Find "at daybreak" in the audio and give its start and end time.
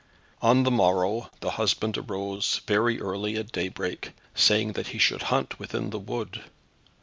3.35-4.13